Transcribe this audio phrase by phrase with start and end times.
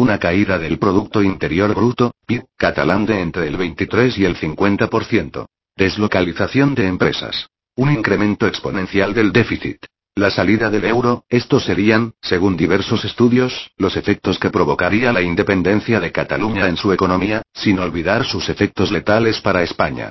[0.00, 5.44] Una caída del Producto Interior Bruto, PIB, catalán de entre el 23 y el 50%.
[5.76, 7.48] Deslocalización de empresas.
[7.76, 9.76] Un incremento exponencial del déficit.
[10.14, 16.00] La salida del euro, estos serían, según diversos estudios, los efectos que provocaría la independencia
[16.00, 20.08] de Cataluña en su economía, sin olvidar sus efectos letales para España.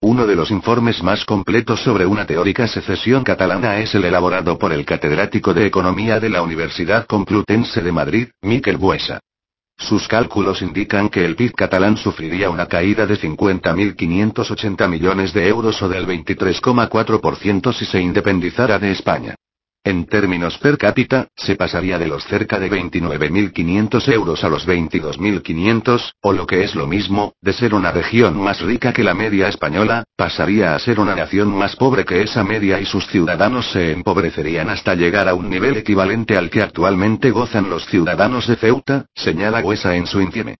[0.00, 4.72] Uno de los informes más completos sobre una teórica secesión catalana es el elaborado por
[4.72, 9.18] el catedrático de Economía de la Universidad Complutense de Madrid, Miquel Buesa.
[9.76, 15.82] Sus cálculos indican que el PIB catalán sufriría una caída de 50.580 millones de euros
[15.82, 19.34] o del 23,4% si se independizara de España.
[19.88, 26.12] En términos per cápita, se pasaría de los cerca de 29.500 euros a los 22.500,
[26.20, 29.48] o lo que es lo mismo, de ser una región más rica que la media
[29.48, 33.92] española, pasaría a ser una nación más pobre que esa media y sus ciudadanos se
[33.92, 39.06] empobrecerían hasta llegar a un nivel equivalente al que actualmente gozan los ciudadanos de Ceuta,
[39.14, 40.56] señala Huesa en su infieme.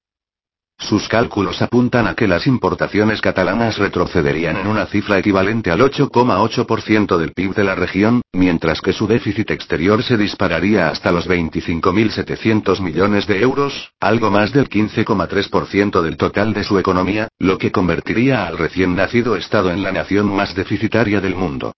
[0.81, 7.17] Sus cálculos apuntan a que las importaciones catalanas retrocederían en una cifra equivalente al 8,8%
[7.17, 12.81] del PIB de la región, mientras que su déficit exterior se dispararía hasta los 25.700
[12.81, 18.47] millones de euros, algo más del 15,3% del total de su economía, lo que convertiría
[18.47, 21.73] al recién nacido Estado en la nación más deficitaria del mundo.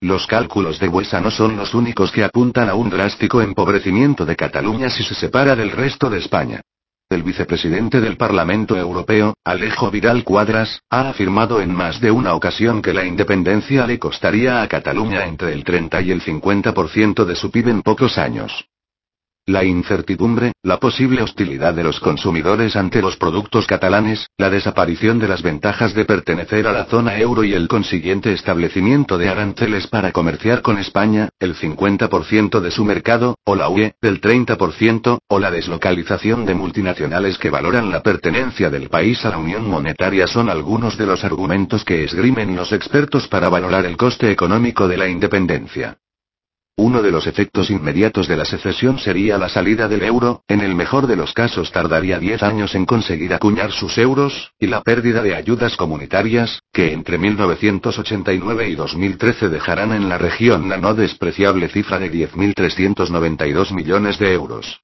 [0.00, 4.34] Los cálculos de Huesa no son los únicos que apuntan a un drástico empobrecimiento de
[4.34, 6.62] Cataluña si se separa del resto de España.
[7.14, 12.82] El vicepresidente del Parlamento Europeo, Alejo Vidal Cuadras, ha afirmado en más de una ocasión
[12.82, 17.52] que la independencia le costaría a Cataluña entre el 30 y el 50% de su
[17.52, 18.66] PIB en pocos años.
[19.46, 25.28] La incertidumbre, la posible hostilidad de los consumidores ante los productos catalanes, la desaparición de
[25.28, 30.12] las ventajas de pertenecer a la zona euro y el consiguiente establecimiento de aranceles para
[30.12, 35.50] comerciar con España, el 50% de su mercado, o la UE, del 30%, o la
[35.50, 40.96] deslocalización de multinacionales que valoran la pertenencia del país a la Unión Monetaria son algunos
[40.96, 45.98] de los argumentos que esgrimen los expertos para valorar el coste económico de la independencia.
[46.76, 50.74] Uno de los efectos inmediatos de la secesión sería la salida del euro, en el
[50.74, 55.22] mejor de los casos tardaría 10 años en conseguir acuñar sus euros, y la pérdida
[55.22, 61.68] de ayudas comunitarias, que entre 1989 y 2013 dejarán en la región la no despreciable
[61.68, 64.80] cifra de 10.392 millones de euros.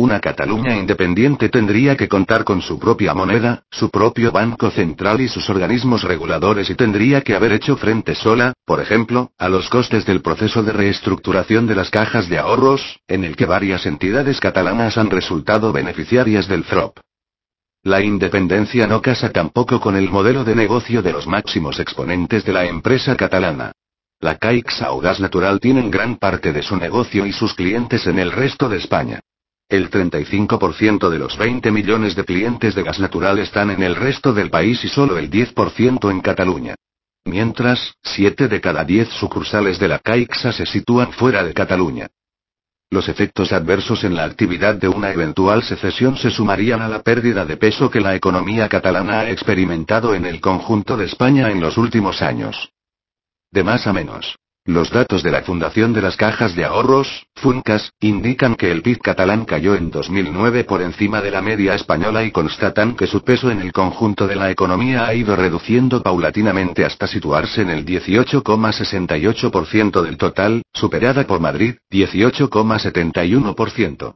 [0.00, 5.28] Una Cataluña independiente tendría que contar con su propia moneda, su propio banco central y
[5.28, 10.06] sus organismos reguladores y tendría que haber hecho frente sola, por ejemplo, a los costes
[10.06, 14.96] del proceso de reestructuración de las cajas de ahorros, en el que varias entidades catalanas
[14.96, 16.98] han resultado beneficiarias del FROP.
[17.82, 22.54] La independencia no casa tampoco con el modelo de negocio de los máximos exponentes de
[22.54, 23.72] la empresa catalana.
[24.18, 28.18] La Caixa o Gas Natural tienen gran parte de su negocio y sus clientes en
[28.18, 29.20] el resto de España.
[29.70, 34.32] El 35% de los 20 millones de clientes de gas natural están en el resto
[34.32, 36.74] del país y solo el 10% en Cataluña.
[37.24, 42.08] Mientras, 7 de cada 10 sucursales de la Caixa se sitúan fuera de Cataluña.
[42.90, 47.46] Los efectos adversos en la actividad de una eventual secesión se sumarían a la pérdida
[47.46, 51.78] de peso que la economía catalana ha experimentado en el conjunto de España en los
[51.78, 52.72] últimos años.
[53.52, 54.34] De más a menos.
[54.66, 58.98] Los datos de la Fundación de las Cajas de Ahorros, FUNCAS, indican que el PIB
[58.98, 63.50] catalán cayó en 2009 por encima de la media española y constatan que su peso
[63.50, 70.02] en el conjunto de la economía ha ido reduciendo paulatinamente hasta situarse en el 18,68%
[70.02, 74.14] del total, superada por Madrid, 18,71%.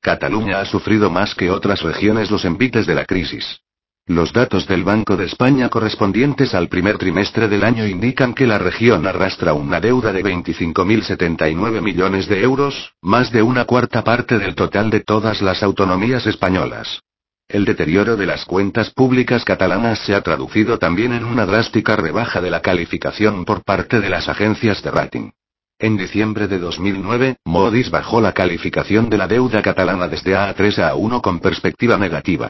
[0.00, 3.65] Cataluña ha sufrido más que otras regiones los envites de la crisis.
[4.08, 8.56] Los datos del Banco de España correspondientes al primer trimestre del año indican que la
[8.56, 14.54] región arrastra una deuda de 25.079 millones de euros, más de una cuarta parte del
[14.54, 17.00] total de todas las autonomías españolas.
[17.48, 22.40] El deterioro de las cuentas públicas catalanas se ha traducido también en una drástica rebaja
[22.40, 25.30] de la calificación por parte de las agencias de rating.
[25.80, 30.94] En diciembre de 2009, Moody's bajó la calificación de la deuda catalana desde A3 a
[30.94, 32.48] 1 con perspectiva negativa.